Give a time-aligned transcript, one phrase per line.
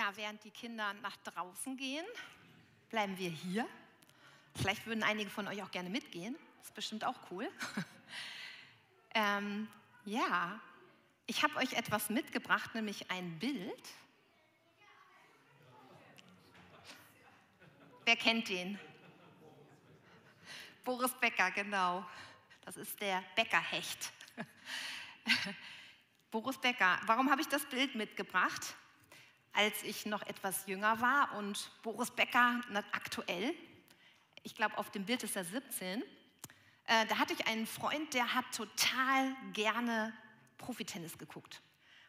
[0.00, 2.06] ja, während die Kinder nach draußen gehen,
[2.88, 3.68] bleiben wir hier.
[4.54, 6.36] Vielleicht würden einige von euch auch gerne mitgehen.
[6.62, 7.46] Ist bestimmt auch cool.
[9.14, 9.68] ähm,
[10.06, 10.58] ja,
[11.26, 13.88] ich habe euch etwas mitgebracht, nämlich ein Bild.
[18.06, 18.78] Wer kennt den?
[20.82, 22.06] Boris Becker, genau.
[22.64, 24.12] Das ist der Bäckerhecht.
[26.30, 26.98] Boris Becker.
[27.04, 28.74] Warum habe ich das Bild mitgebracht?
[29.52, 32.60] Als ich noch etwas jünger war und Boris Becker
[32.92, 33.54] aktuell,
[34.42, 36.02] ich glaube auf dem Bild ist er 17,
[36.86, 40.12] äh, da hatte ich einen Freund, der hat total gerne
[40.58, 41.60] Profitennis geguckt.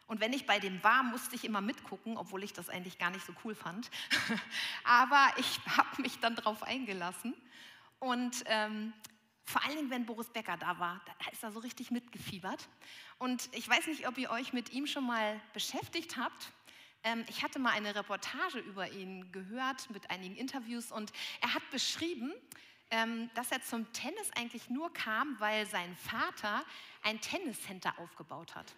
[0.06, 3.10] Und wenn ich bei dem war, musste ich immer mitgucken, obwohl ich das eigentlich gar
[3.10, 3.90] nicht so cool fand.
[4.84, 7.34] Aber ich habe mich dann darauf eingelassen.
[7.98, 8.92] Und ähm,
[9.44, 12.68] vor allen Dingen, wenn Boris Becker da war, da ist er so richtig mitgefiebert.
[13.18, 16.52] Und ich weiß nicht, ob ihr euch mit ihm schon mal beschäftigt habt.
[17.04, 21.68] Ähm, ich hatte mal eine Reportage über ihn gehört mit einigen Interviews und er hat
[21.70, 22.32] beschrieben,
[22.90, 26.64] ähm, dass er zum Tennis eigentlich nur kam, weil sein Vater
[27.02, 28.72] ein Tenniscenter aufgebaut hat.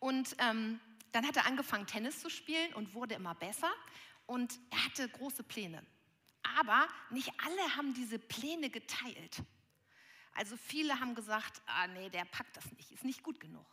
[0.00, 0.80] Und ähm,
[1.12, 3.70] dann hat er angefangen, Tennis zu spielen und wurde immer besser
[4.26, 5.84] und er hatte große Pläne.
[6.58, 9.42] Aber nicht alle haben diese Pläne geteilt.
[10.34, 13.66] Also viele haben gesagt, ah nee, der packt das nicht, ist nicht gut genug.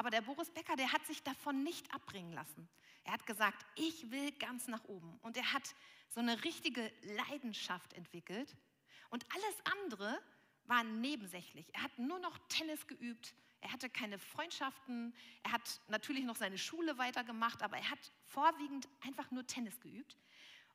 [0.00, 2.66] Aber der Boris Becker, der hat sich davon nicht abbringen lassen.
[3.04, 5.18] Er hat gesagt, ich will ganz nach oben.
[5.20, 5.74] Und er hat
[6.08, 8.56] so eine richtige Leidenschaft entwickelt.
[9.10, 10.18] Und alles andere
[10.64, 11.68] war nebensächlich.
[11.74, 13.34] Er hat nur noch Tennis geübt.
[13.60, 15.14] Er hatte keine Freundschaften.
[15.42, 20.16] Er hat natürlich noch seine Schule weitergemacht, aber er hat vorwiegend einfach nur Tennis geübt.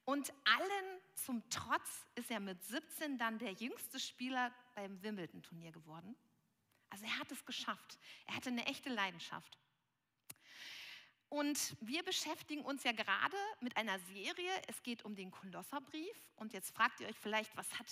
[0.04, 6.16] Und allen zum Trotz ist er mit 17 dann der jüngste Spieler beim Wimbledon-Turnier geworden.
[6.90, 7.98] Also er hat es geschafft.
[8.28, 9.58] Er hatte eine echte Leidenschaft.
[11.30, 14.52] Und wir beschäftigen uns ja gerade mit einer Serie.
[14.68, 16.16] Es geht um den Kolosserbrief.
[16.36, 17.88] Und jetzt fragt ihr euch vielleicht, was hat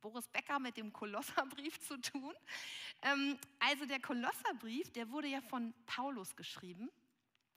[0.00, 2.34] Boris Becker mit dem Kolosserbrief zu tun?
[3.02, 6.90] Ähm, also der Kolosserbrief, der wurde ja von Paulus geschrieben.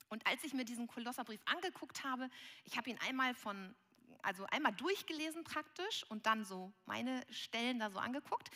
[0.09, 2.29] Und als ich mir diesen Kolosserbrief angeguckt habe,
[2.63, 3.75] ich habe ihn einmal von
[4.24, 8.50] also einmal durchgelesen praktisch und dann so meine Stellen da so angeguckt.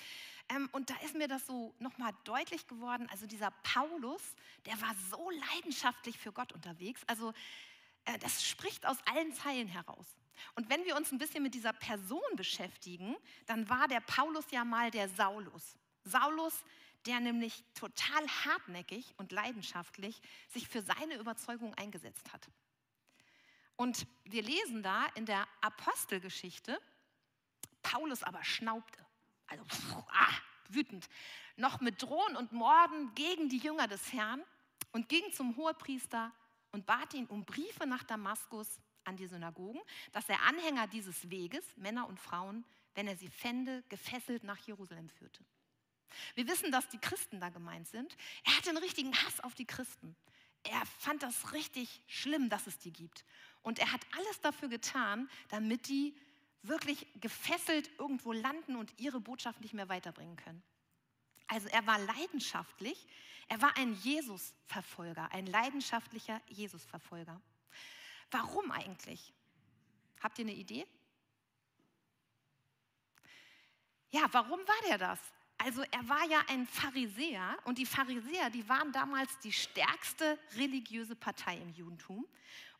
[0.49, 3.07] Ähm, und da ist mir das so nochmal deutlich geworden.
[3.11, 4.21] Also dieser Paulus,
[4.65, 7.01] der war so leidenschaftlich für Gott unterwegs.
[7.07, 7.33] Also
[8.05, 10.07] äh, das spricht aus allen Zeilen heraus.
[10.55, 14.65] Und wenn wir uns ein bisschen mit dieser Person beschäftigen, dann war der Paulus ja
[14.65, 15.77] mal der Saulus.
[16.03, 16.63] Saulus,
[17.05, 22.47] der nämlich total hartnäckig und leidenschaftlich sich für seine Überzeugung eingesetzt hat.
[23.75, 26.79] Und wir lesen da in der Apostelgeschichte,
[27.81, 29.05] Paulus aber schnaubte,
[29.47, 29.63] also
[30.09, 30.33] ah,
[30.69, 31.07] wütend,
[31.55, 34.41] noch mit Drohen und Morden gegen die Jünger des Herrn
[34.91, 36.31] und ging zum Hohepriester
[36.71, 39.81] und bat ihn um Briefe nach Damaskus an die Synagogen,
[40.11, 45.09] dass er Anhänger dieses Weges, Männer und Frauen, wenn er sie fände, gefesselt nach Jerusalem
[45.09, 45.43] führte.
[46.35, 48.15] Wir wissen, dass die Christen da gemeint sind.
[48.45, 50.15] Er hatte einen richtigen Hass auf die Christen.
[50.63, 53.25] Er fand das richtig schlimm, dass es die gibt.
[53.61, 56.15] Und er hat alles dafür getan, damit die
[56.61, 60.63] wirklich gefesselt irgendwo landen und ihre Botschaft nicht mehr weiterbringen können.
[61.47, 63.05] Also er war leidenschaftlich,
[63.47, 67.41] er war ein Jesus-Verfolger, ein leidenschaftlicher Jesus-Verfolger.
[68.31, 69.33] Warum eigentlich?
[70.21, 70.87] Habt ihr eine Idee?
[74.11, 75.19] Ja, warum war der das?
[75.63, 81.15] Also er war ja ein Pharisäer und die Pharisäer, die waren damals die stärkste religiöse
[81.15, 82.27] Partei im Judentum.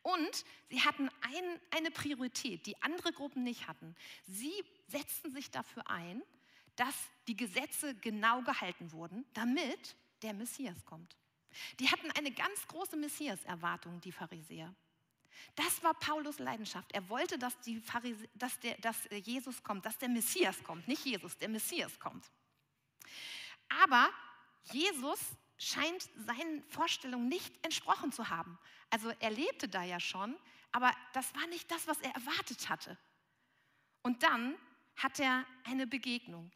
[0.02, 3.96] Und sie hatten ein, eine Priorität, die andere Gruppen nicht hatten.
[4.26, 4.52] Sie
[4.88, 6.22] setzten sich dafür ein,
[6.76, 6.94] dass
[7.26, 11.16] die Gesetze genau gehalten wurden, damit der Messias kommt.
[11.80, 14.74] Die hatten eine ganz große Messias-Erwartung, die Pharisäer.
[15.54, 16.92] Das war Paulus Leidenschaft.
[16.92, 17.56] Er wollte, dass,
[18.34, 22.30] dass, der, dass Jesus kommt, dass der Messias kommt, nicht Jesus, der Messias kommt.
[23.68, 24.10] Aber
[24.64, 25.20] Jesus
[25.58, 28.58] scheint seinen Vorstellungen nicht entsprochen zu haben.
[28.90, 30.36] Also er lebte da ja schon,
[30.72, 32.98] aber das war nicht das, was er erwartet hatte.
[34.02, 34.56] Und dann
[34.96, 36.50] hat er eine Begegnung.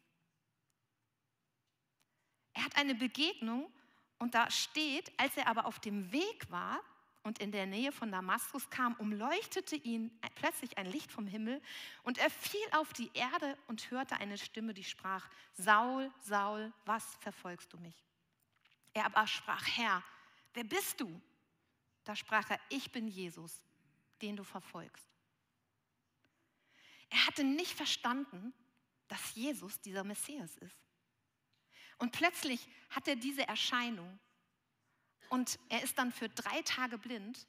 [2.53, 3.73] Er hat eine Begegnung
[4.19, 6.81] und da steht, als er aber auf dem Weg war
[7.23, 11.61] und in der Nähe von Damaskus kam, umleuchtete ihn plötzlich ein Licht vom Himmel
[12.03, 17.17] und er fiel auf die Erde und hörte eine Stimme, die sprach, Saul, Saul, was
[17.17, 18.05] verfolgst du mich?
[18.95, 20.03] Er aber sprach, Herr,
[20.55, 21.21] wer bist du?
[22.05, 23.63] Da sprach er, ich bin Jesus,
[24.23, 25.07] den du verfolgst.
[27.11, 28.53] Er hatte nicht verstanden,
[29.09, 30.77] dass Jesus dieser Messias ist.
[31.99, 34.19] Und plötzlich hat er diese Erscheinung
[35.31, 37.47] und er ist dann für drei Tage blind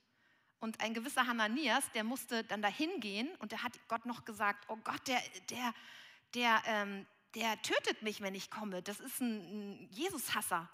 [0.60, 4.66] Und ein gewisser Hananias, der musste dann dahin gehen und der hat Gott noch gesagt,
[4.68, 5.74] oh Gott, der, der,
[6.34, 7.06] der, ähm,
[7.36, 8.82] der tötet mich, wenn ich komme.
[8.82, 10.70] Das ist ein, ein Jesus-Hasser.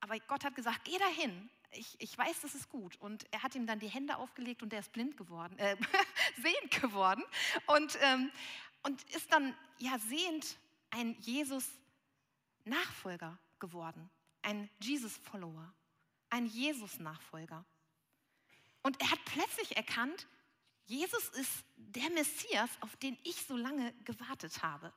[0.00, 1.50] Aber Gott hat gesagt, geh dahin.
[1.72, 2.96] Ich, ich weiß, das ist gut.
[3.00, 5.76] Und er hat ihm dann die Hände aufgelegt und der ist blind geworden, äh,
[6.42, 7.24] sehend geworden.
[7.66, 8.30] Und, ähm,
[8.82, 10.58] und ist dann ja sehend
[10.90, 14.10] ein Jesus-Nachfolger geworden.
[14.42, 15.72] Ein Jesus-Follower.
[16.32, 17.62] Ein Jesus-Nachfolger.
[18.82, 20.26] Und er hat plötzlich erkannt,
[20.86, 24.94] Jesus ist der Messias, auf den ich so lange gewartet habe.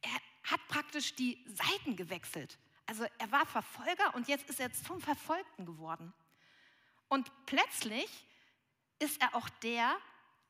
[0.00, 0.10] Er
[0.50, 2.58] hat praktisch die Seiten gewechselt.
[2.86, 6.14] Also er war Verfolger und jetzt ist er zum Verfolgten geworden.
[7.08, 8.08] Und plötzlich
[8.98, 9.98] ist er auch der,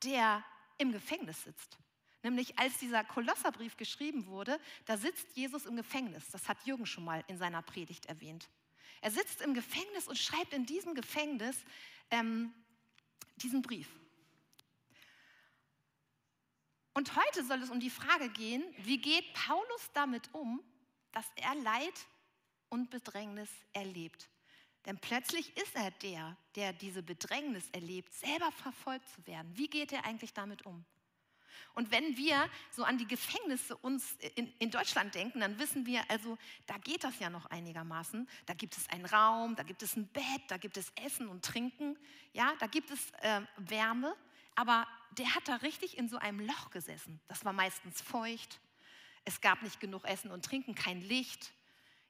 [0.05, 0.45] der
[0.79, 1.77] im Gefängnis sitzt.
[2.23, 6.31] Nämlich als dieser Kolosserbrief geschrieben wurde, da sitzt Jesus im Gefängnis.
[6.31, 8.49] Das hat Jürgen schon mal in seiner Predigt erwähnt.
[9.01, 11.57] Er sitzt im Gefängnis und schreibt in diesem Gefängnis
[12.11, 12.53] ähm,
[13.37, 13.89] diesen Brief.
[16.95, 20.63] Und heute soll es um die Frage gehen, wie geht Paulus damit um,
[21.13, 21.95] dass er Leid
[22.71, 24.31] und Bedrängnis erlebt.
[24.87, 29.51] Denn plötzlich ist er der, der diese Bedrängnis erlebt, selber verfolgt zu werden.
[29.57, 30.85] Wie geht er eigentlich damit um?
[31.77, 36.01] Und wenn wir so an die Gefängnisse uns in, in, Deutschland denken, dann wissen wir,
[36.11, 38.27] also da geht das ja noch einigermaßen.
[38.47, 41.45] Da gibt es einen Raum, da gibt es ein Bett, da gibt es Essen und
[41.45, 41.99] Trinken,
[42.33, 44.17] ja, da gibt es äh, Wärme.
[44.55, 44.89] Aber
[45.19, 47.21] der hat da richtig in so einem Loch gesessen.
[47.29, 48.59] Das war meistens feucht.
[49.27, 51.53] Es gab nicht genug Essen und Trinken, kein Licht.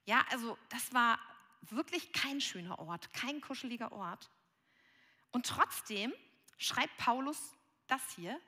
[0.04, 1.18] Ja, also das war
[1.62, 4.30] wirklich kein schöner Ort, kein kuscheliger Ort.
[5.32, 6.12] Und trotzdem
[6.56, 7.56] schreibt Paulus
[7.88, 8.40] das hier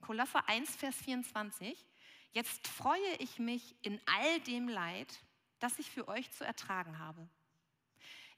[0.00, 1.86] Kolosser 1, Vers 24.
[2.32, 5.08] Jetzt freue ich mich in all dem Leid,
[5.58, 7.28] das ich für euch zu ertragen habe.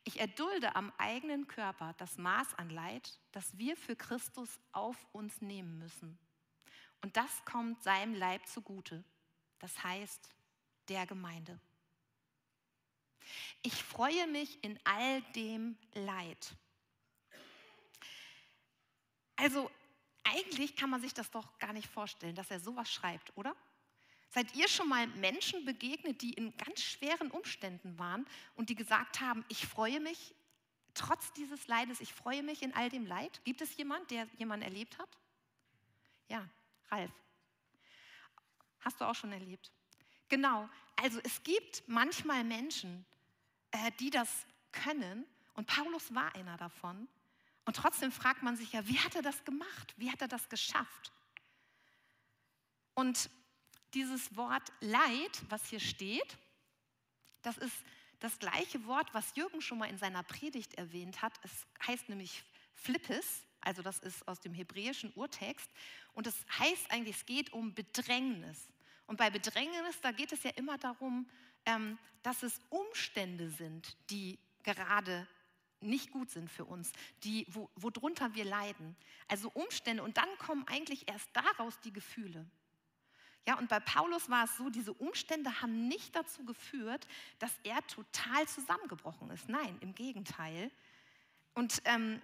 [0.05, 5.41] Ich erdulde am eigenen Körper das Maß an Leid, das wir für Christus auf uns
[5.43, 6.19] nehmen müssen.
[7.03, 9.05] Und das kommt seinem Leib zugute,
[9.59, 10.35] das heißt
[10.89, 11.61] der Gemeinde.
[13.63, 16.55] Ich freue mich in all dem Leid.
[19.37, 19.71] Also
[20.25, 23.55] eigentlich kann man sich das doch gar nicht vorstellen, dass er sowas schreibt, oder?
[24.31, 29.20] Seid ihr schon mal Menschen begegnet, die in ganz schweren Umständen waren und die gesagt
[29.20, 30.34] haben, ich freue mich
[30.94, 33.40] trotz dieses Leides, ich freue mich in all dem Leid?
[33.44, 35.08] Gibt es jemand, der jemanden erlebt hat?
[36.28, 36.49] Ja,
[36.90, 37.11] Ralf.
[38.81, 39.72] Hast du auch schon erlebt?
[40.28, 40.69] Genau.
[40.96, 43.05] Also es gibt manchmal Menschen,
[43.72, 47.08] äh, die das können und Paulus war einer davon.
[47.70, 49.94] Und trotzdem fragt man sich ja, wie hat er das gemacht?
[49.96, 51.12] Wie hat er das geschafft?
[52.94, 53.31] Und
[53.94, 56.37] dieses Wort Leid, was hier steht,
[57.43, 57.76] das ist
[58.19, 61.32] das gleiche Wort, was Jürgen schon mal in seiner Predigt erwähnt hat.
[61.44, 62.43] Es heißt nämlich
[62.75, 65.70] Flippes, also das ist aus dem hebräischen Urtext.
[66.14, 68.67] Und es heißt eigentlich, es geht um Bedrängnis.
[69.06, 71.31] Und bei Bedrängnis, da geht es ja immer darum,
[71.67, 75.28] ähm, dass es Umstände sind, die gerade
[75.81, 76.93] nicht gut sind für uns,
[77.23, 78.97] die, wo, worunter wir leiden.
[79.29, 82.47] Also Umstände und dann kommen eigentlich erst daraus die Gefühle.
[83.47, 87.06] Ja, und bei Paulus war es so, diese Umstände haben nicht dazu geführt,
[87.38, 89.49] dass er total zusammengebrochen ist.
[89.49, 90.71] Nein, im Gegenteil.
[91.55, 92.21] Und ähm,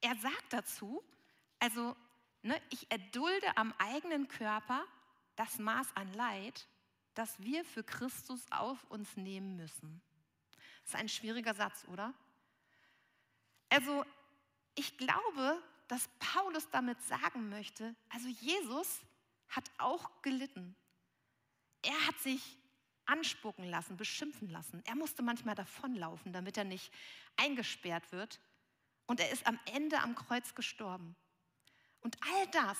[0.00, 1.02] er sagt dazu,
[1.58, 1.96] also
[2.42, 4.84] ne, ich erdulde am eigenen Körper
[5.36, 6.66] das Maß an Leid,
[7.14, 10.00] das wir für Christus auf uns nehmen müssen.
[10.82, 12.14] Das ist ein schwieriger Satz, oder?
[13.72, 14.04] Also
[14.74, 19.00] ich glaube, dass Paulus damit sagen möchte, also Jesus
[19.48, 20.76] hat auch gelitten.
[21.80, 22.58] Er hat sich
[23.06, 24.82] anspucken lassen, beschimpfen lassen.
[24.84, 26.92] Er musste manchmal davonlaufen, damit er nicht
[27.36, 28.40] eingesperrt wird.
[29.06, 31.16] Und er ist am Ende am Kreuz gestorben.
[32.00, 32.78] Und all das,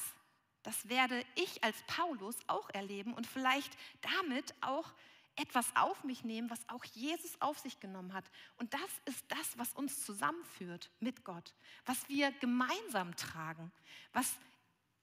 [0.63, 4.93] das werde ich als Paulus auch erleben und vielleicht damit auch
[5.37, 8.25] etwas auf mich nehmen, was auch Jesus auf sich genommen hat.
[8.59, 11.55] Und das ist das, was uns zusammenführt mit Gott,
[11.87, 13.73] was wir gemeinsam tragen,
[14.13, 14.35] was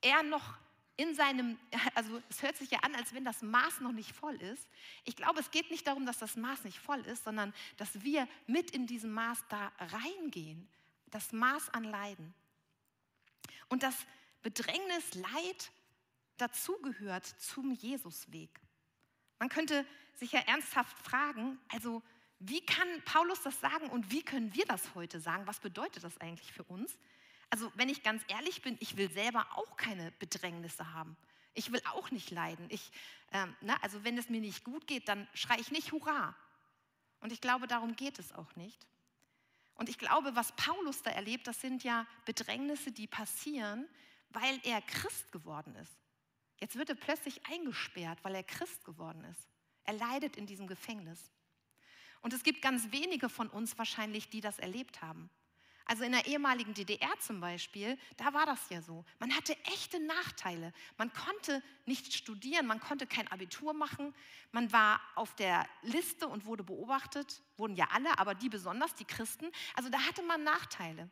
[0.01, 0.55] er noch
[0.97, 1.57] in seinem,
[1.95, 4.67] also es hört sich ja an, als wenn das Maß noch nicht voll ist.
[5.05, 8.27] Ich glaube, es geht nicht darum, dass das Maß nicht voll ist, sondern dass wir
[8.47, 10.67] mit in diesem Maß da reingehen,
[11.07, 12.33] das Maß an Leiden.
[13.69, 13.95] Und das
[14.41, 15.71] Bedrängnis, Leid
[16.37, 18.59] dazugehört zum Jesusweg.
[19.39, 22.03] Man könnte sich ja ernsthaft fragen, also
[22.39, 25.47] wie kann Paulus das sagen und wie können wir das heute sagen?
[25.47, 26.97] Was bedeutet das eigentlich für uns?
[27.49, 31.17] Also wenn ich ganz ehrlich bin, ich will selber auch keine Bedrängnisse haben.
[31.53, 32.65] Ich will auch nicht leiden.
[32.69, 32.91] Ich,
[33.31, 36.35] ähm, ne, also wenn es mir nicht gut geht, dann schreie ich nicht Hurra.
[37.21, 38.87] Und ich glaube, darum geht es auch nicht.
[39.75, 43.87] Und ich glaube, was Paulus da erlebt, das sind ja Bedrängnisse, die passieren,
[44.29, 45.98] weil er Christ geworden ist.
[46.59, 49.47] Jetzt wird er plötzlich eingesperrt, weil er Christ geworden ist.
[49.85, 51.31] Er leidet in diesem Gefängnis.
[52.21, 55.29] Und es gibt ganz wenige von uns wahrscheinlich, die das erlebt haben.
[55.89, 59.03] Also in der ehemaligen DDR zum Beispiel, da war das ja so.
[59.17, 60.71] Man hatte echte Nachteile.
[60.97, 64.13] Man konnte nicht studieren, man konnte kein Abitur machen,
[64.51, 69.05] man war auf der Liste und wurde beobachtet, wurden ja alle, aber die besonders, die
[69.05, 69.51] Christen.
[69.73, 71.09] Also da hatte man Nachteile.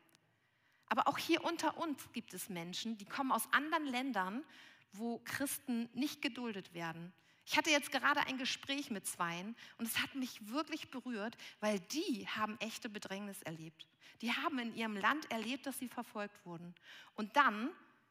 [0.86, 4.44] Aber auch hier unter uns gibt es Menschen, die kommen aus anderen Ländern,
[4.92, 7.12] wo Christen nicht geduldet werden.
[7.46, 11.80] Ich hatte jetzt gerade ein Gespräch mit Zweien und es hat mich wirklich berührt, weil
[11.80, 13.86] die haben echte Bedrängnis erlebt.
[14.20, 16.74] Die haben in ihrem Land erlebt, dass sie verfolgt wurden.
[17.14, 17.70] Und dann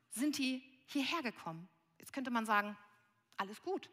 [0.09, 1.67] sind die hierher gekommen.
[1.99, 2.75] Jetzt könnte man sagen,
[3.35, 3.89] alles gut.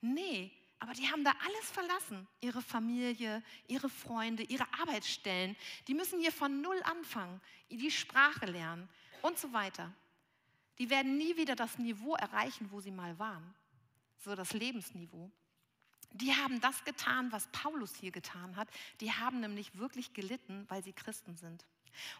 [0.00, 2.26] Nee, aber die haben da alles verlassen.
[2.40, 5.56] Ihre Familie, ihre Freunde, ihre Arbeitsstellen.
[5.86, 7.40] Die müssen hier von Null anfangen,
[7.70, 8.88] die Sprache lernen
[9.22, 9.92] und so weiter.
[10.78, 13.54] Die werden nie wieder das Niveau erreichen, wo sie mal waren
[14.18, 15.30] so das Lebensniveau.
[16.12, 18.68] Die haben das getan, was Paulus hier getan hat.
[19.00, 21.66] Die haben nämlich wirklich gelitten, weil sie Christen sind.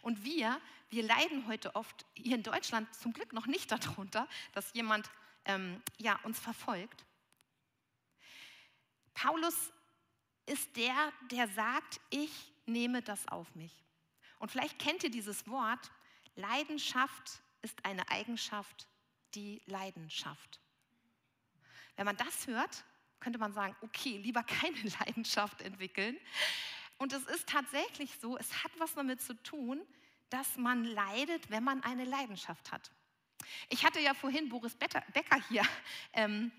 [0.01, 4.73] Und wir, wir leiden heute oft hier in Deutschland zum Glück noch nicht darunter, dass
[4.73, 5.09] jemand
[5.45, 7.05] ähm, ja, uns verfolgt.
[9.13, 9.71] Paulus
[10.45, 13.73] ist der, der sagt, ich nehme das auf mich.
[14.37, 15.91] Und vielleicht kennt ihr dieses Wort,
[16.35, 18.87] Leidenschaft ist eine Eigenschaft,
[19.35, 20.59] die Leidenschaft.
[21.95, 22.83] Wenn man das hört,
[23.19, 26.17] könnte man sagen, okay, lieber keine Leidenschaft entwickeln.
[26.97, 29.81] Und es ist tatsächlich so, es hat was damit zu tun,
[30.29, 32.91] dass man leidet, wenn man eine Leidenschaft hat.
[33.69, 35.03] Ich hatte ja vorhin Boris Becker
[35.47, 35.63] hier
[36.13, 36.51] ähm,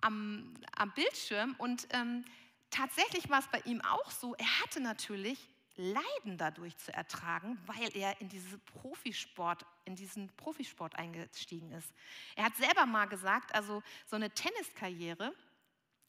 [0.00, 2.24] am, am, Bildschirm und ähm,
[2.70, 7.96] tatsächlich war es bei ihm auch so, er hatte natürlich Leiden dadurch zu ertragen, weil
[7.96, 11.92] er in, diese Profisport, in diesen Profisport eingestiegen ist.
[12.36, 15.32] Er hat selber mal gesagt, also so eine Tenniskarriere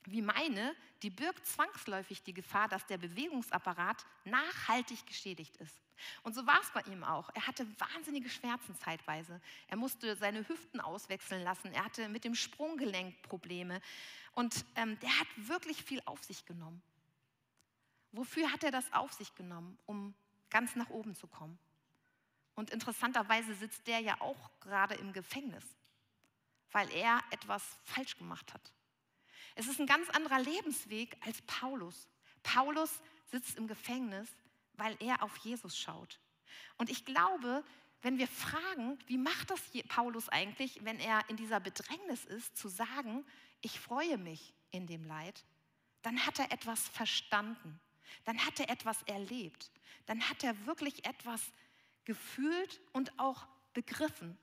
[0.06, 5.76] wie meine, die birgt zwangsläufig die Gefahr, dass der Bewegungsapparat nachhaltig geschädigt ist.
[6.24, 7.30] Und so war es bei ihm auch.
[7.36, 9.42] Er hatte wahnsinnige Schmerzen zeitweise.
[9.68, 11.74] Er musste seine Hüften auswechseln lassen.
[11.74, 13.82] Er hatte mit dem Sprunggelenk Probleme.
[14.34, 16.82] Und ähm, der hat wirklich viel auf sich genommen.
[18.12, 20.14] Wofür hat er das auf sich genommen, um
[20.50, 21.60] ganz nach oben zu kommen?
[22.56, 25.64] Und interessanterweise sitzt der ja auch gerade im Gefängnis,
[26.72, 28.74] weil er etwas falsch gemacht hat.
[29.56, 32.08] Es ist ein ganz anderer Lebensweg als Paulus.
[32.44, 34.30] Paulus sitzt im Gefängnis,
[34.74, 36.20] weil er auf Jesus schaut.
[36.78, 37.64] Und ich glaube,
[38.02, 42.70] wenn wir fragen, wie macht das Paulus eigentlich, wenn er in dieser Bedrängnis ist, zu
[42.70, 43.26] sagen,
[43.62, 45.44] ich freue mich in dem Leid,
[46.02, 47.80] dann hat er etwas verstanden
[48.26, 49.72] dann hat er etwas erlebt.
[50.06, 51.42] Dann hat er wirklich etwas
[52.06, 54.38] gefühlt und auch begriffen,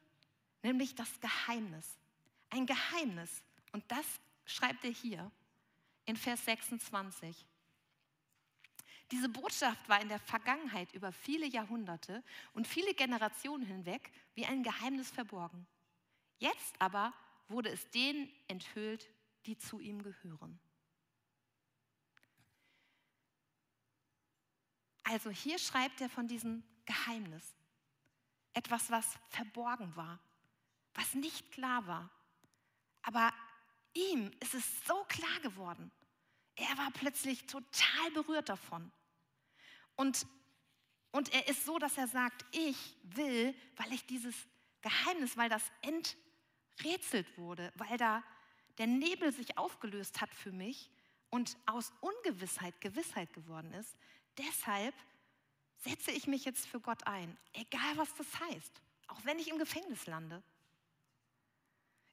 [0.62, 1.98] nämlich das Geheimnis.
[2.50, 3.42] Ein Geheimnis.
[3.72, 4.06] Und das
[4.44, 5.30] schreibt er hier
[6.04, 7.44] in Vers 26.
[9.10, 14.62] Diese Botschaft war in der Vergangenheit über viele Jahrhunderte und viele Generationen hinweg wie ein
[14.62, 15.66] Geheimnis verborgen.
[16.38, 17.14] Jetzt aber
[17.48, 19.08] wurde es denen enthüllt,
[19.46, 20.58] die zu ihm gehören.
[25.08, 27.54] Also hier schreibt er von diesem Geheimnis.
[28.54, 30.18] Etwas, was verborgen war,
[30.94, 32.10] was nicht klar war.
[33.02, 33.32] Aber
[33.94, 35.92] ihm ist es so klar geworden.
[36.56, 38.90] Er war plötzlich total berührt davon.
[39.94, 40.26] Und,
[41.12, 44.34] und er ist so, dass er sagt, ich will, weil ich dieses
[44.80, 48.24] Geheimnis, weil das enträtselt wurde, weil da
[48.78, 50.90] der Nebel sich aufgelöst hat für mich
[51.30, 53.96] und aus Ungewissheit Gewissheit geworden ist,
[54.38, 54.94] deshalb
[55.78, 59.58] setze ich mich jetzt für Gott ein, egal was das heißt, auch wenn ich im
[59.58, 60.42] Gefängnis lande.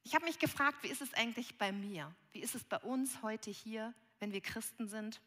[0.02, 2.14] Ich habe mich gefragt, wie ist es eigentlich bei mir?
[2.32, 5.20] Wie ist es bei uns heute hier, wenn wir Christen sind?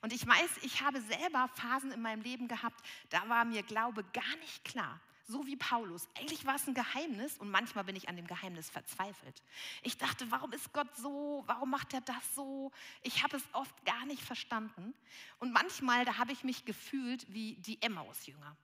[0.00, 4.04] Und ich weiß, ich habe selber Phasen in meinem Leben gehabt, da war mir Glaube
[4.12, 5.00] gar nicht klar
[5.32, 6.06] so wie Paulus.
[6.18, 9.42] Eigentlich war es ein Geheimnis und manchmal bin ich an dem Geheimnis verzweifelt.
[9.82, 11.42] Ich dachte, warum ist Gott so?
[11.46, 12.70] Warum macht er das so?
[13.02, 14.94] Ich habe es oft gar nicht verstanden.
[15.38, 18.56] Und manchmal, da habe ich mich gefühlt wie die Emmaus-Jünger.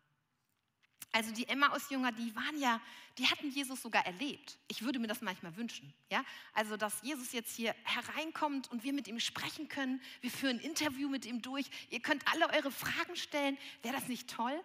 [1.12, 2.80] Also die Emmaus-Jünger, die waren ja,
[3.16, 4.58] die hatten Jesus sogar erlebt.
[4.68, 5.92] Ich würde mir das manchmal wünschen.
[6.10, 6.22] Ja?
[6.52, 10.02] Also, dass Jesus jetzt hier hereinkommt und wir mit ihm sprechen können.
[10.20, 11.70] Wir führen ein Interview mit ihm durch.
[11.88, 13.56] Ihr könnt alle eure Fragen stellen.
[13.82, 14.62] Wäre das nicht toll?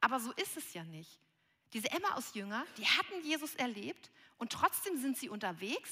[0.00, 1.20] Aber so ist es ja nicht.
[1.74, 5.90] Diese Emmaus-Jünger, die hatten Jesus erlebt und trotzdem sind sie unterwegs.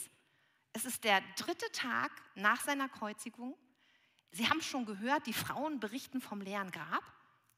[0.73, 3.59] Es ist der dritte Tag nach seiner Kreuzigung.
[4.31, 7.03] Sie haben schon gehört, die Frauen berichten vom leeren Grab.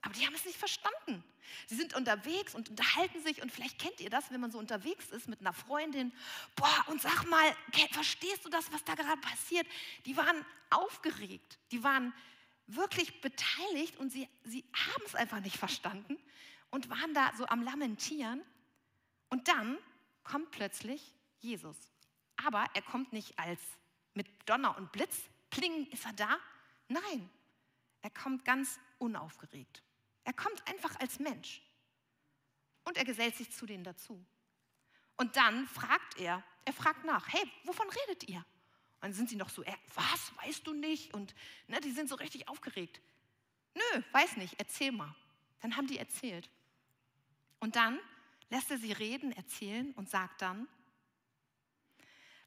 [0.00, 1.22] Aber die haben es nicht verstanden.
[1.66, 5.08] Sie sind unterwegs und unterhalten sich und vielleicht kennt ihr das, wenn man so unterwegs
[5.10, 6.12] ist mit einer Freundin.
[6.56, 7.56] Boah, und sag mal,
[7.92, 9.66] verstehst du das, was da gerade passiert?
[10.06, 12.12] Die waren aufgeregt, die waren
[12.66, 16.18] wirklich beteiligt und sie, sie haben es einfach nicht verstanden
[16.74, 18.42] und waren da so am Lamentieren.
[19.28, 19.78] Und dann
[20.24, 21.76] kommt plötzlich Jesus.
[22.44, 23.60] Aber er kommt nicht als
[24.14, 25.16] mit Donner und Blitz,
[25.50, 26.38] pling, ist er da.
[26.88, 27.30] Nein,
[28.02, 29.84] er kommt ganz unaufgeregt.
[30.24, 31.62] Er kommt einfach als Mensch.
[32.82, 34.24] Und er gesellt sich zu denen dazu.
[35.16, 38.38] Und dann fragt er, er fragt nach, hey, wovon redet ihr?
[38.38, 41.14] Und dann sind sie noch so, äh, was, weißt du nicht?
[41.14, 41.36] Und
[41.68, 43.00] ne, die sind so richtig aufgeregt.
[43.74, 45.14] Nö, weiß nicht, erzähl mal.
[45.60, 46.50] Dann haben die erzählt.
[47.60, 47.98] Und dann
[48.50, 50.68] lässt er sie reden, erzählen und sagt dann,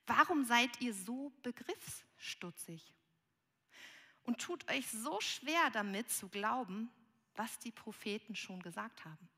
[0.05, 2.93] warum seid ihr so begriffsstutzig?
[4.23, 6.89] Und tut euch so schwer damit zu glauben,
[7.35, 9.29] was die Propheten schon gesagt haben.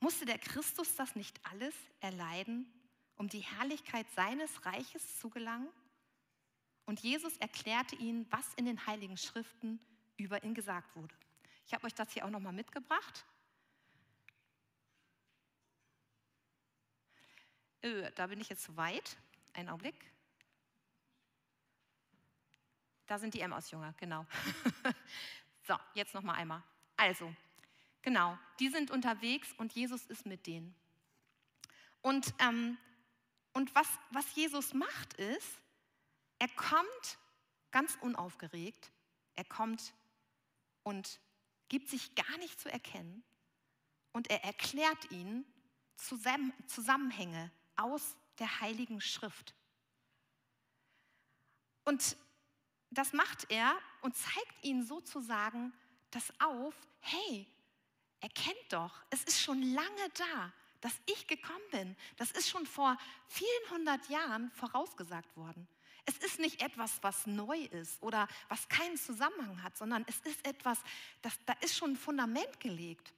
[0.00, 2.70] Musste der Christus das nicht alles erleiden,
[3.16, 5.68] um die Herrlichkeit seines Reiches zu gelangen?
[6.84, 9.80] Und Jesus erklärte ihnen, was in den heiligen Schriften
[10.16, 11.14] über ihn gesagt wurde.
[11.66, 13.24] Ich habe euch das hier auch noch mal mitgebracht.
[17.86, 19.16] Öh, da bin ich jetzt zu weit.
[19.52, 19.94] Einen Augenblick.
[23.06, 24.26] Da sind die Emmaus-Jünger, genau.
[25.68, 26.62] so, jetzt noch mal einmal.
[26.96, 27.32] Also,
[28.02, 30.74] genau, die sind unterwegs und Jesus ist mit denen.
[32.02, 32.76] Und, ähm,
[33.52, 35.60] und was, was Jesus macht ist,
[36.40, 37.18] er kommt
[37.70, 38.90] ganz unaufgeregt,
[39.36, 39.94] er kommt
[40.82, 41.20] und
[41.68, 43.22] gibt sich gar nicht zu erkennen
[44.12, 45.44] und er erklärt ihnen
[45.96, 49.54] Zusammenhänge aus der Heiligen Schrift.
[51.84, 52.16] Und
[52.90, 55.72] das macht er und zeigt ihnen sozusagen
[56.10, 57.46] das auf, hey,
[58.20, 61.96] erkennt doch, es ist schon lange da, dass ich gekommen bin.
[62.16, 62.96] Das ist schon vor
[63.28, 65.66] vielen hundert Jahren vorausgesagt worden.
[66.04, 70.46] Es ist nicht etwas, was neu ist oder was keinen Zusammenhang hat, sondern es ist
[70.46, 70.78] etwas,
[71.22, 73.12] das, da ist schon ein Fundament gelegt.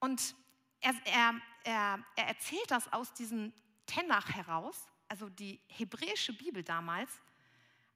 [0.00, 0.34] Und
[0.80, 3.52] er, er, er, er erzählt das aus diesem
[3.86, 7.10] Tenach heraus, also die hebräische Bibel damals.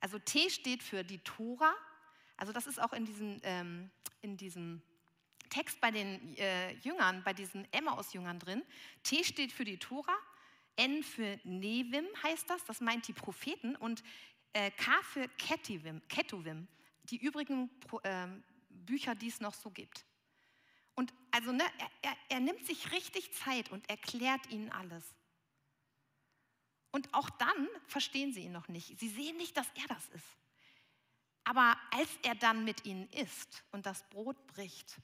[0.01, 1.75] Also T steht für die Tora,
[2.37, 4.83] also das ist auch in diesem, ähm, in diesem
[5.49, 8.63] Text bei den äh, Jüngern, bei diesen Emmaus-Jüngern drin.
[9.03, 10.15] T steht für die Tora,
[10.77, 14.03] N für Nevim heißt das, das meint die Propheten und
[14.53, 16.69] äh, K für Ketivim, Ketuvim,
[17.05, 18.29] die übrigen Pro, äh,
[18.69, 20.05] Bücher, die es noch so gibt.
[20.97, 21.65] Und also ne,
[22.03, 25.05] er, er, nimmt sich richtig Zeit und erklärt ihnen alles.
[26.91, 28.99] Und auch dann verstehen sie ihn noch nicht.
[28.99, 30.37] Sie sehen nicht, dass er das ist.
[31.45, 34.97] Aber als er dann mit ihnen isst und das Brot bricht,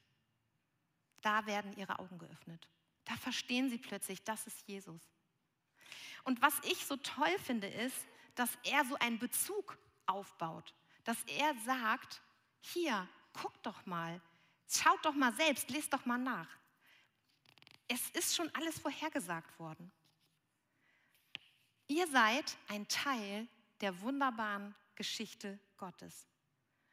[1.21, 2.69] da werden ihre Augen geöffnet.
[3.05, 5.03] Da verstehen sie plötzlich, das ist Jesus.
[6.25, 10.75] Und was ich so toll finde, ist, dass er so einen Bezug aufbaut.
[11.05, 12.23] Dass er sagt,
[12.61, 14.21] hier, guck doch mal,
[14.77, 16.49] schaut doch mal selbst, lest doch mal nach.
[17.89, 19.91] Es ist schon alles vorhergesagt worden.
[21.89, 23.47] Ihr seid ein Teil
[23.81, 26.27] der wunderbaren Geschichte Gottes.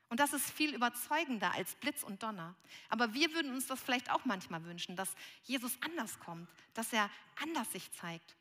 [0.10, 2.56] Und das ist viel überzeugender als Blitz und Donner.
[2.90, 5.14] Aber wir würden uns das vielleicht auch manchmal wünschen, dass
[5.44, 7.10] Jesus anders kommt, dass er
[7.42, 8.36] anders sich zeigt.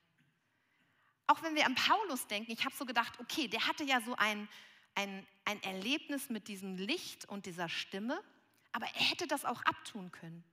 [1.26, 4.16] Auch wenn wir an Paulus denken, ich habe so gedacht, okay, der hatte ja so
[4.16, 4.48] ein,
[4.94, 8.18] ein, ein Erlebnis mit diesem Licht und dieser Stimme,
[8.72, 10.44] aber er hätte das auch abtun können.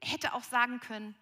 [0.00, 1.14] Er hätte auch sagen können,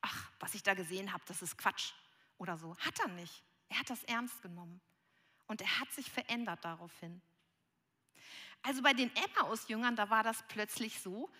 [0.00, 1.92] ach, was ich da gesehen habe, das ist Quatsch
[2.38, 2.76] oder so.
[2.78, 3.42] Hat er nicht.
[3.68, 4.80] Er hat das ernst genommen.
[5.46, 7.20] Und er hat sich verändert daraufhin.
[8.62, 11.30] Also bei den Emmaus-Jüngern, da war das plötzlich so,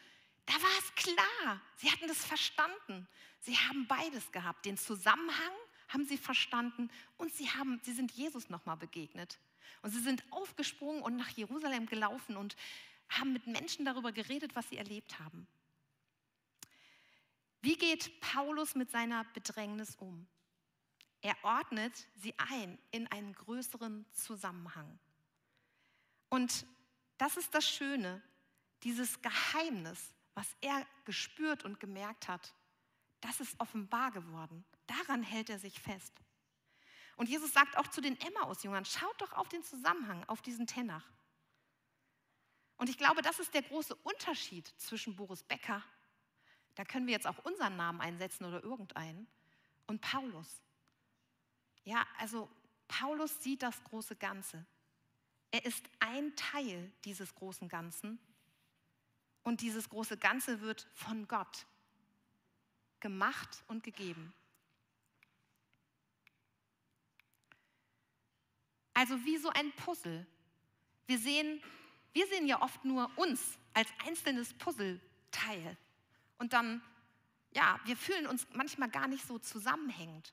[0.47, 3.07] da war es klar, sie hatten das verstanden.
[3.41, 5.53] Sie haben beides gehabt, den Zusammenhang
[5.89, 9.39] haben sie verstanden und sie, haben, sie sind Jesus nochmal begegnet.
[9.83, 12.57] Und sie sind aufgesprungen und nach Jerusalem gelaufen und
[13.09, 15.47] haben mit Menschen darüber geredet, was sie erlebt haben.
[17.61, 20.27] Wie geht Paulus mit seiner Bedrängnis um?
[21.21, 24.99] Er ordnet sie ein in einen größeren Zusammenhang.
[26.29, 26.67] Und
[27.17, 28.23] das ist das Schöne,
[28.85, 32.55] dieses Geheimnis, was er gespürt und gemerkt hat,
[33.21, 34.65] das ist offenbar geworden.
[34.87, 36.15] Daran hält er sich fest.
[37.17, 41.05] Und Jesus sagt auch zu den Emmaus-Jüngern, schaut doch auf den Zusammenhang, auf diesen Tenach.
[42.79, 45.85] Und ich glaube, das ist der große Unterschied zwischen Boris Becker,
[46.75, 49.27] da können wir jetzt auch unseren Namen einsetzen oder irgendeinen,
[49.87, 50.63] und Paulus.
[51.85, 52.49] Ja, also
[52.87, 54.65] Paulus sieht das große Ganze.
[55.51, 58.21] Er ist ein Teil dieses großen Ganzen
[59.49, 61.65] Und dieses große Ganze wird von Gott
[63.01, 64.35] gemacht und gegeben.
[68.93, 70.27] Also wie so ein Puzzle.
[71.07, 71.63] Wir sehen,
[72.13, 75.77] wir sehen ja oft nur uns als einzelnes Puzzleteil.
[76.39, 76.83] Und dann,
[77.53, 80.33] ja, wir fühlen uns manchmal gar nicht so zusammenhängend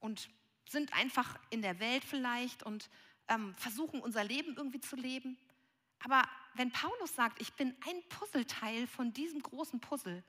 [0.00, 0.28] und
[0.68, 2.88] sind einfach in der Welt vielleicht und
[3.28, 5.38] ähm, versuchen unser Leben irgendwie zu leben.
[6.02, 6.22] Aber
[6.54, 10.22] wenn Paulus sagt, ich bin ein Puzzleteil von diesem großen Puzzle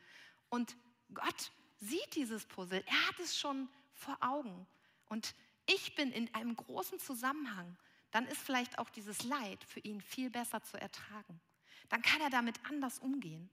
[0.49, 0.75] und
[1.13, 4.65] Gott sieht dieses Puzzle, er hat es schon vor Augen
[5.07, 7.75] und ich bin in einem großen Zusammenhang,
[8.15, 11.41] dann ist vielleicht auch dieses Leid für ihn viel besser zu ertragen.
[11.89, 13.49] Dann kann er damit anders umgehen.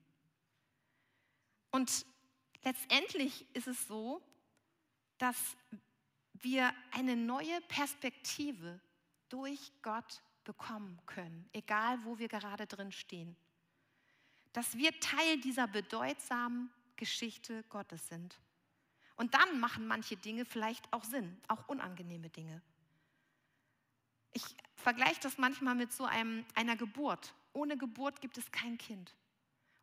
[1.72, 2.06] Und
[2.62, 4.22] letztendlich ist es so,
[5.18, 5.56] dass
[6.34, 8.80] wir eine neue Perspektive
[9.28, 13.34] durch Gott bekommen können, egal wo wir gerade drin stehen.
[14.52, 18.38] Dass wir Teil dieser bedeutsamen Geschichte Gottes sind.
[19.16, 22.62] Und dann machen manche Dinge vielleicht auch Sinn, auch unangenehme Dinge.
[24.32, 24.44] Ich
[24.76, 27.34] vergleiche das manchmal mit so einem, einer Geburt.
[27.52, 29.14] Ohne Geburt gibt es kein Kind.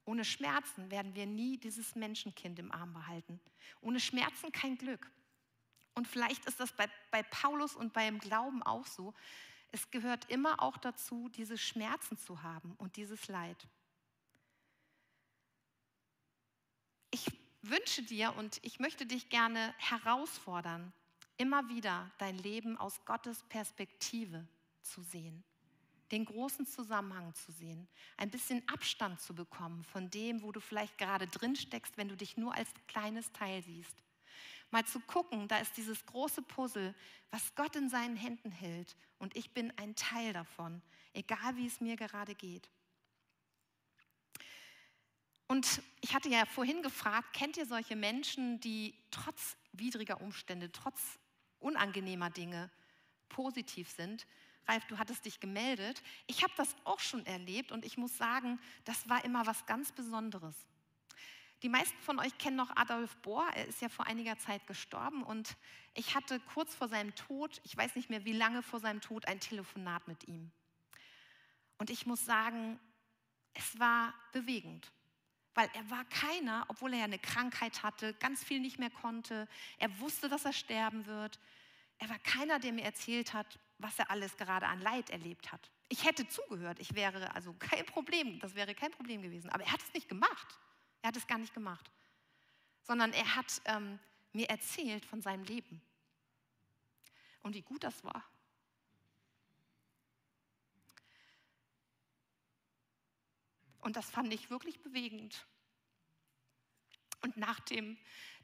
[0.05, 3.39] Ohne Schmerzen werden wir nie dieses Menschenkind im Arm behalten.
[3.81, 5.11] Ohne Schmerzen kein Glück.
[5.93, 9.13] Und vielleicht ist das bei, bei Paulus und beim Glauben auch so.
[9.71, 13.67] Es gehört immer auch dazu, diese Schmerzen zu haben und dieses Leid.
[17.11, 17.25] Ich
[17.61, 20.91] wünsche dir und ich möchte dich gerne herausfordern,
[21.39, 24.47] immer wieder dein Leben aus Gottes Perspektive
[24.83, 25.43] zu sehen,
[26.11, 30.99] den großen Zusammenhang zu sehen, ein bisschen Abstand zu bekommen von dem, wo du vielleicht
[30.99, 33.95] gerade drin steckst, wenn du dich nur als kleines Teil siehst
[34.71, 36.93] mal zu gucken, da ist dieses große Puzzle,
[37.31, 40.81] was Gott in seinen Händen hält und ich bin ein Teil davon,
[41.13, 42.69] egal wie es mir gerade geht.
[45.47, 51.17] Und ich hatte ja vorhin gefragt, kennt ihr solche Menschen, die trotz widriger Umstände, trotz
[51.59, 52.69] unangenehmer Dinge
[53.29, 54.25] positiv sind?
[54.67, 56.01] Ralf, du hattest dich gemeldet.
[56.27, 59.91] Ich habe das auch schon erlebt und ich muss sagen, das war immer was ganz
[59.91, 60.55] Besonderes.
[61.61, 63.45] Die meisten von euch kennen noch Adolf Bohr.
[63.53, 65.57] Er ist ja vor einiger Zeit gestorben und
[65.93, 69.27] ich hatte kurz vor seinem Tod, ich weiß nicht mehr wie lange vor seinem Tod,
[69.27, 70.51] ein Telefonat mit ihm.
[71.77, 72.79] Und ich muss sagen,
[73.53, 74.91] es war bewegend,
[75.55, 79.47] weil er war keiner, obwohl er ja eine Krankheit hatte, ganz viel nicht mehr konnte.
[79.77, 81.39] Er wusste, dass er sterben wird.
[81.97, 85.71] Er war keiner, der mir erzählt hat, was er alles gerade an Leid erlebt hat.
[85.89, 89.49] Ich hätte zugehört, ich wäre also kein Problem, das wäre kein Problem gewesen.
[89.49, 90.59] Aber er hat es nicht gemacht.
[91.01, 91.89] Er hat es gar nicht gemacht,
[92.83, 93.99] sondern er hat ähm,
[94.33, 95.81] mir erzählt von seinem Leben
[97.41, 98.23] und wie gut das war.
[103.81, 105.45] Und das fand ich wirklich bewegend.
[107.21, 107.97] Und nach dem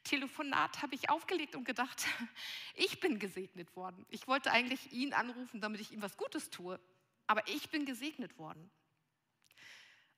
[0.04, 2.06] Telefonat habe ich aufgelegt und gedacht,
[2.76, 4.06] ich bin gesegnet worden.
[4.10, 6.80] Ich wollte eigentlich ihn anrufen, damit ich ihm was Gutes tue,
[7.28, 8.70] aber ich bin gesegnet worden.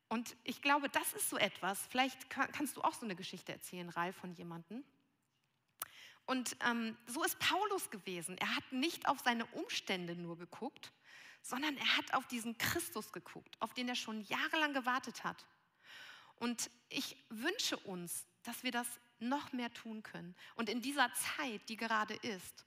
[0.10, 1.86] Und ich glaube, das ist so etwas.
[1.88, 4.84] Vielleicht kannst du auch so eine Geschichte erzählen, Ralf, von jemandem.
[6.26, 8.38] Und ähm, so ist Paulus gewesen.
[8.38, 10.92] Er hat nicht auf seine Umstände nur geguckt,
[11.42, 15.46] sondern er hat auf diesen Christus geguckt, auf den er schon jahrelang gewartet hat.
[16.36, 18.88] Und ich wünsche uns, dass wir das
[19.20, 20.36] noch mehr tun können.
[20.56, 22.66] Und in dieser Zeit, die gerade ist,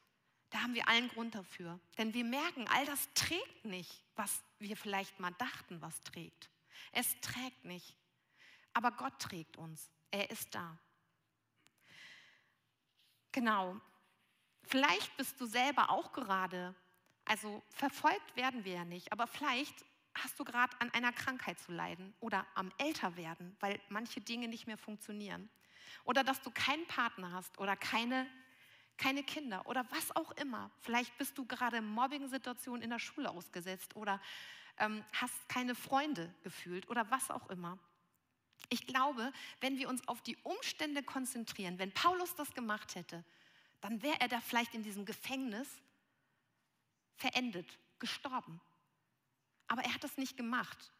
[0.50, 1.78] da haben wir allen Grund dafür.
[1.96, 6.50] Denn wir merken, all das trägt nicht, was wir vielleicht mal dachten, was trägt.
[6.92, 7.96] Es trägt nicht.
[8.72, 9.90] Aber Gott trägt uns.
[10.10, 10.76] Er ist da.
[13.32, 13.80] Genau.
[14.64, 16.74] Vielleicht bist du selber auch gerade,
[17.30, 19.84] also verfolgt werden wir ja nicht, aber vielleicht
[20.16, 24.66] hast du gerade an einer Krankheit zu leiden oder am Älterwerden, weil manche Dinge nicht
[24.66, 25.48] mehr funktionieren.
[26.02, 28.26] Oder dass du keinen Partner hast oder keine,
[28.96, 30.72] keine Kinder oder was auch immer.
[30.80, 34.20] Vielleicht bist du gerade Mobbing-Situationen in der Schule ausgesetzt oder
[34.78, 37.78] ähm, hast keine Freunde gefühlt oder was auch immer.
[38.70, 43.24] Ich glaube, wenn wir uns auf die Umstände konzentrieren, wenn Paulus das gemacht hätte,
[43.80, 45.80] dann wäre er da vielleicht in diesem Gefängnis
[47.20, 48.60] verendet, gestorben.
[49.68, 50.92] Aber er hat das nicht gemacht.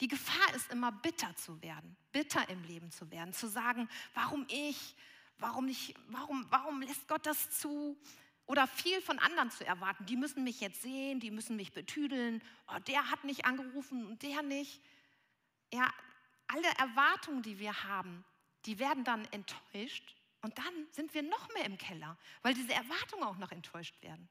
[0.00, 4.46] Die Gefahr ist immer bitter zu werden, bitter im Leben zu werden, zu sagen, warum
[4.48, 4.96] ich,
[5.38, 7.96] warum nicht, warum, warum lässt Gott das zu?
[8.50, 10.06] oder viel von anderen zu erwarten.
[10.06, 12.42] Die müssen mich jetzt sehen, die müssen mich betüdeln.
[12.66, 14.82] Oh, der hat nicht angerufen und der nicht.
[15.72, 15.88] Ja,
[16.48, 18.24] alle Erwartungen, die wir haben,
[18.66, 23.22] die werden dann enttäuscht und dann sind wir noch mehr im Keller, weil diese Erwartungen
[23.22, 24.28] auch noch enttäuscht werden.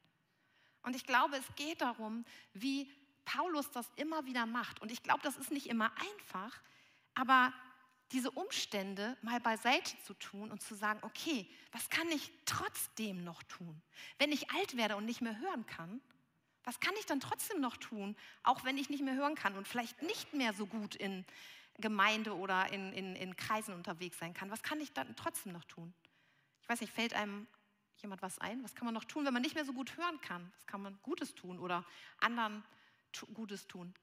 [0.83, 2.91] Und ich glaube, es geht darum, wie
[3.25, 4.81] Paulus das immer wieder macht.
[4.81, 6.59] Und ich glaube, das ist nicht immer einfach,
[7.13, 7.53] aber
[8.11, 13.43] diese Umstände mal beiseite zu tun und zu sagen, okay, was kann ich trotzdem noch
[13.43, 13.81] tun?
[14.17, 16.01] Wenn ich alt werde und nicht mehr hören kann,
[16.63, 19.67] was kann ich dann trotzdem noch tun, auch wenn ich nicht mehr hören kann und
[19.67, 21.25] vielleicht nicht mehr so gut in
[21.77, 24.51] Gemeinde oder in, in, in Kreisen unterwegs sein kann?
[24.51, 25.93] Was kann ich dann trotzdem noch tun?
[26.61, 27.47] Ich weiß nicht, fällt einem
[28.01, 28.63] jemand was ein?
[28.63, 30.51] Was kann man noch tun, wenn man nicht mehr so gut hören kann?
[30.55, 31.85] Was kann man Gutes tun oder
[32.19, 32.63] anderen
[33.33, 33.93] Gutes tun?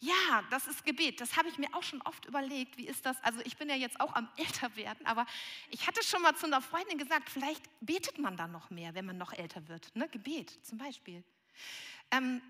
[0.00, 1.20] Ja, das ist Gebet.
[1.20, 2.76] Das habe ich mir auch schon oft überlegt.
[2.76, 3.22] Wie ist das?
[3.22, 5.26] Also ich bin ja jetzt auch am Älterwerden, aber
[5.70, 9.06] ich hatte schon mal zu einer Freundin gesagt, vielleicht betet man dann noch mehr, wenn
[9.06, 9.94] man noch älter wird.
[9.96, 10.08] Ne?
[10.08, 11.24] Gebet zum Beispiel.
[12.10, 12.42] Ähm,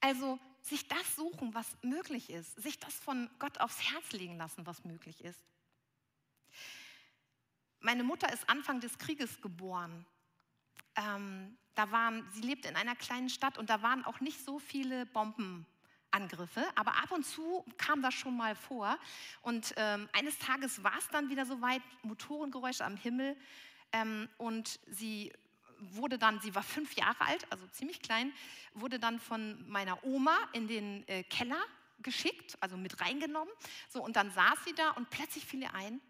[0.00, 2.56] also sich das suchen, was möglich ist.
[2.62, 5.44] Sich das von Gott aufs Herz legen lassen, was möglich ist.
[7.80, 10.04] Meine Mutter ist Anfang des Krieges geboren.
[10.96, 14.58] Ähm, da waren, sie lebte in einer kleinen Stadt und da waren auch nicht so
[14.58, 15.66] viele Bomben
[16.10, 18.98] Angriffe, aber ab und zu kam das schon mal vor.
[19.42, 23.36] Und ähm, eines Tages war es dann wieder soweit, Motorengeräusche am Himmel.
[23.92, 25.32] Ähm, und sie
[25.78, 28.32] wurde dann, sie war fünf Jahre alt, also ziemlich klein,
[28.74, 31.60] wurde dann von meiner Oma in den äh, Keller
[32.00, 33.52] geschickt, also mit reingenommen.
[33.88, 36.00] So, und dann saß sie da und plötzlich fiel ihr ein,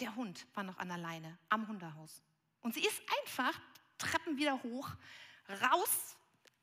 [0.00, 2.22] der Hund war noch an der Leine am Hundehaus.
[2.60, 3.58] Und sie ist einfach
[3.98, 4.90] Treppen wieder hoch,
[5.48, 6.16] raus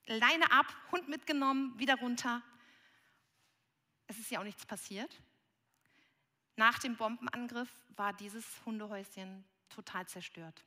[0.07, 2.41] Leine ab, Hund mitgenommen, wieder runter.
[4.07, 5.19] Es ist ja auch nichts passiert.
[6.55, 10.63] Nach dem Bombenangriff war dieses Hundehäuschen total zerstört.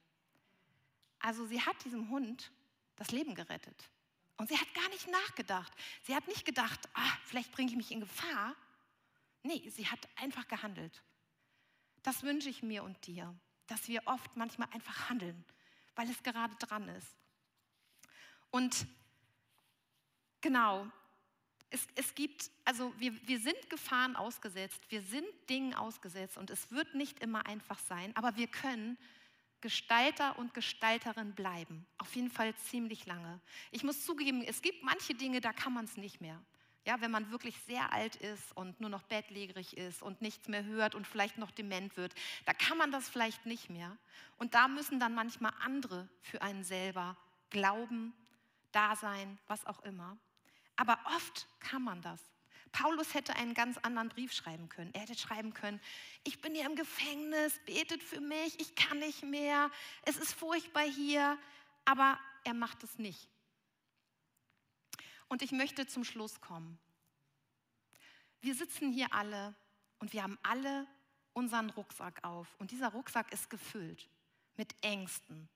[1.21, 2.51] Also sie hat diesem Hund
[2.97, 3.91] das Leben gerettet.
[4.37, 5.73] Und sie hat gar nicht nachgedacht.
[6.03, 8.55] Sie hat nicht gedacht, ah, vielleicht bringe ich mich in Gefahr.
[9.43, 11.03] Nee, sie hat einfach gehandelt.
[12.03, 13.35] Das wünsche ich mir und dir,
[13.67, 15.45] dass wir oft manchmal einfach handeln,
[15.95, 17.17] weil es gerade dran ist.
[18.51, 18.87] Und
[20.41, 20.87] Genau.
[21.71, 26.71] Es, es gibt, also wir, wir sind Gefahren ausgesetzt, wir sind Dingen ausgesetzt und es
[26.71, 28.97] wird nicht immer einfach sein, aber wir können
[29.61, 31.87] Gestalter und Gestalterin bleiben.
[31.99, 33.41] Auf jeden Fall ziemlich lange.
[33.71, 36.43] Ich muss zugeben, es gibt manche Dinge, da kann man es nicht mehr.
[36.89, 40.65] Ja, wenn man wirklich sehr alt ist und nur noch bettlägerig ist und nichts mehr
[40.65, 42.15] hört und vielleicht noch dement wird,
[42.47, 43.95] da kann man das vielleicht nicht mehr.
[44.39, 47.15] Und da müssen dann manchmal andere für einen selber
[47.51, 48.15] glauben,
[48.73, 50.17] da sein, was auch immer.
[50.77, 52.23] Aber oft kann man das.
[52.73, 54.95] Paulus hätte einen ganz anderen Brief schreiben können.
[54.95, 55.83] Er hätte schreiben können,
[56.25, 59.71] ich bin hier im Gefängnis, betet für mich, ich kann nicht mehr,
[60.07, 61.37] es ist furchtbar hier,
[61.85, 63.29] aber er macht es nicht.
[65.29, 66.79] Und ich möchte zum Schluss kommen.
[68.41, 69.55] Wir sitzen hier alle
[69.99, 70.87] und wir haben alle
[71.33, 74.09] unseren Rucksack auf und dieser Rucksack ist gefüllt
[74.57, 75.49] mit Ängsten,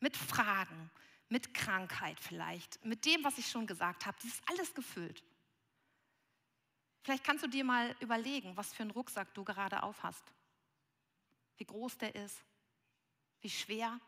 [0.00, 0.90] mit Fragen,
[1.28, 4.16] mit Krankheit vielleicht, mit dem, was ich schon gesagt habe.
[4.22, 5.22] Das ist alles gefüllt.
[7.02, 10.24] Vielleicht kannst du dir mal überlegen, was für einen Rucksack du gerade auf hast.
[11.56, 12.44] Wie groß der ist,
[13.40, 13.98] wie schwer.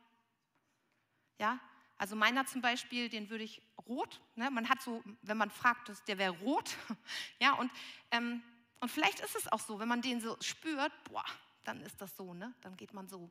[1.39, 1.59] Ja,
[1.97, 4.21] also meiner zum Beispiel, den würde ich rot.
[4.35, 4.51] Ne?
[4.51, 6.77] Man hat so, wenn man fragt, der wäre rot.
[7.41, 7.71] ja, und,
[8.11, 8.43] ähm,
[8.81, 11.25] und vielleicht ist es auch so, wenn man den so spürt, boah,
[11.65, 12.53] dann ist das so, ne?
[12.61, 13.31] Dann geht man so.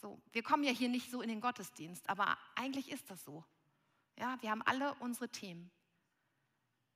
[0.00, 3.44] So, wir kommen ja hier nicht so in den Gottesdienst, aber eigentlich ist das so.
[4.18, 5.70] Ja, wir haben alle unsere Themen.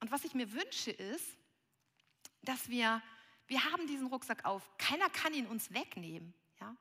[0.01, 1.37] Und was ich mir wünsche ist,
[2.43, 3.03] dass wir,
[3.47, 6.35] wir haben diesen Rucksack auf, keiner kann ihn uns wegnehmen.
[6.61, 6.77] Ja?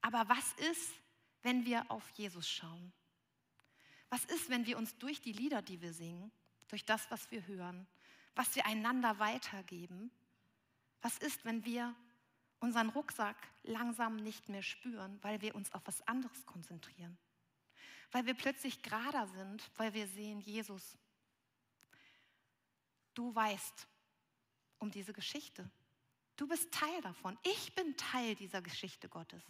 [0.00, 0.92] Aber was ist,
[1.42, 2.92] wenn wir auf Jesus schauen?
[4.10, 6.30] Was ist, wenn wir uns durch die Lieder, die wir singen,
[6.68, 7.86] durch das, was wir hören,
[8.34, 10.10] was wir einander weitergeben,
[11.00, 11.94] was ist, wenn wir
[12.60, 17.18] unseren Rucksack langsam nicht mehr spüren, weil wir uns auf was anderes konzentrieren.
[18.12, 20.96] Weil wir plötzlich gerader sind, weil wir sehen, Jesus,
[23.14, 23.88] du weißt
[24.78, 25.70] um diese Geschichte.
[26.36, 27.38] Du bist Teil davon.
[27.42, 29.42] Ich bin Teil dieser Geschichte Gottes.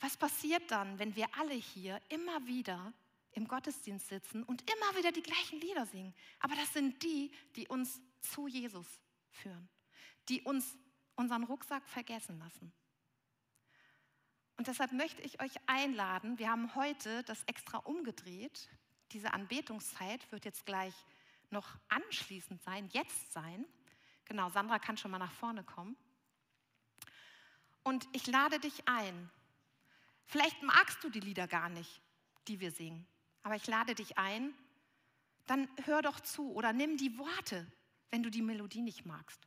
[0.00, 2.92] Was passiert dann, wenn wir alle hier immer wieder
[3.32, 6.14] im Gottesdienst sitzen und immer wieder die gleichen Lieder singen?
[6.40, 8.86] Aber das sind die, die uns zu Jesus
[9.30, 9.68] führen
[10.28, 10.76] die uns
[11.16, 12.72] unseren Rucksack vergessen lassen.
[14.56, 18.68] Und deshalb möchte ich euch einladen, wir haben heute das extra umgedreht.
[19.12, 20.94] Diese Anbetungszeit wird jetzt gleich
[21.50, 23.64] noch anschließend sein, jetzt sein.
[24.24, 25.96] Genau, Sandra kann schon mal nach vorne kommen.
[27.84, 29.30] Und ich lade dich ein.
[30.28, 32.00] Vielleicht magst du die Lieder gar nicht,
[32.46, 33.06] die wir singen,
[33.42, 34.54] aber ich lade dich ein,
[35.46, 37.66] dann hör doch zu oder nimm die Worte,
[38.10, 39.40] wenn du die Melodie nicht magst.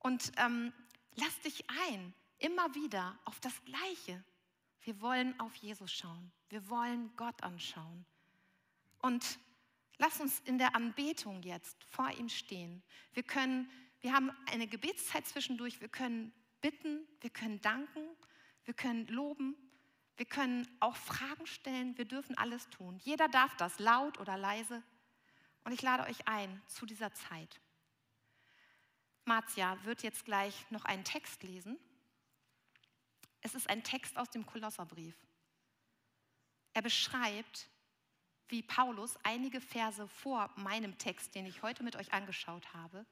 [0.00, 0.72] Und ähm,
[1.14, 4.24] lass dich ein, immer wieder auf das Gleiche.
[4.82, 6.32] Wir wollen auf Jesus schauen.
[6.48, 8.04] Wir wollen Gott anschauen.
[8.98, 9.38] Und
[9.98, 12.82] Lass uns in der Anbetung jetzt vor ihm stehen.
[13.14, 18.02] Wir können, wir haben eine Gebetszeit zwischendurch, wir können bitten, wir können danken,
[18.64, 19.56] wir können loben,
[20.16, 22.98] wir können auch Fragen stellen, wir dürfen alles tun.
[23.02, 24.82] Jeder darf das, laut oder leise.
[25.64, 27.60] Und ich lade euch ein zu dieser Zeit.
[29.24, 31.78] Marzia wird jetzt gleich noch einen Text lesen.
[33.42, 35.16] Es ist ein Text aus dem Kolosserbrief.
[36.72, 37.68] Er beschreibt,
[38.48, 43.04] wie Paulus einige Verse vor meinem Text, den ich heute mit euch angeschaut habe,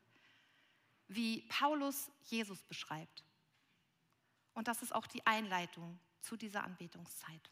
[1.08, 3.24] wie Paulus Jesus beschreibt.
[4.54, 7.50] Und das ist auch die Einleitung zu dieser Anbetungszeit.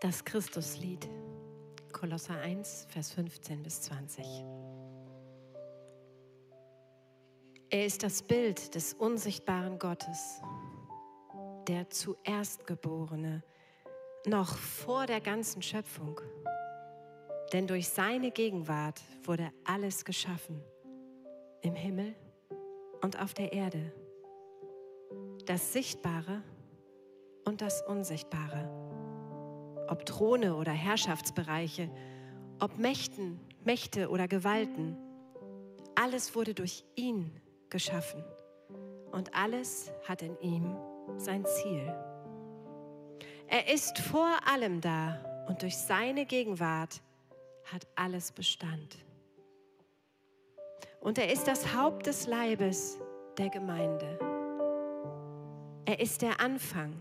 [0.00, 1.08] Das Christuslied,
[1.92, 4.24] Kolosser 1, Vers 15 bis 20.
[7.70, 10.40] Er ist das Bild des unsichtbaren Gottes,
[11.68, 13.42] der zuerstgeborene,
[14.26, 16.20] noch vor der ganzen Schöpfung.
[17.52, 20.60] Denn durch seine Gegenwart wurde alles geschaffen,
[21.62, 22.14] im Himmel
[23.02, 23.92] und auf der Erde,
[25.46, 26.42] das Sichtbare
[27.44, 28.86] und das Unsichtbare
[29.88, 31.90] ob Throne oder Herrschaftsbereiche,
[32.60, 34.96] ob Mächten, Mächte oder Gewalten.
[35.94, 38.24] Alles wurde durch ihn geschaffen
[39.12, 40.76] und alles hat in ihm
[41.16, 41.94] sein Ziel.
[43.48, 47.00] Er ist vor allem da und durch seine Gegenwart
[47.72, 48.98] hat alles Bestand.
[51.00, 52.98] Und er ist das Haupt des Leibes
[53.38, 54.18] der Gemeinde.
[55.84, 56.94] Er ist der Anfang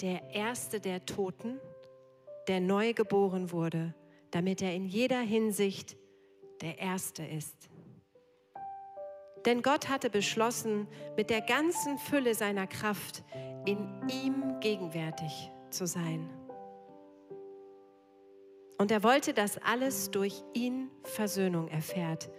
[0.00, 1.60] der Erste der Toten,
[2.48, 3.94] der neu geboren wurde,
[4.30, 5.96] damit er in jeder Hinsicht
[6.60, 7.70] der Erste ist.
[9.44, 13.22] Denn Gott hatte beschlossen, mit der ganzen Fülle seiner Kraft
[13.66, 16.30] in ihm gegenwärtig zu sein.
[18.78, 22.30] Und er wollte, dass alles durch ihn Versöhnung erfährt,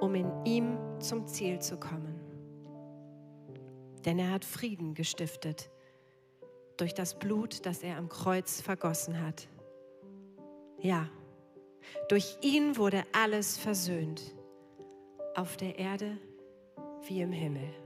[0.00, 2.20] um in ihm zum Ziel zu kommen.
[4.04, 5.70] Denn er hat Frieden gestiftet
[6.76, 9.48] durch das Blut, das er am Kreuz vergossen hat.
[10.78, 11.08] Ja,
[12.08, 14.34] durch ihn wurde alles versöhnt,
[15.34, 16.18] auf der Erde
[17.08, 17.85] wie im Himmel.